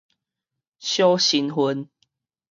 [0.79, 1.87] 小身份